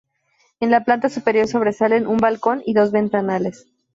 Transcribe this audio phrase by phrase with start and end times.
[0.59, 3.67] En la planta superior sobresalen un balcón y dos ventanales.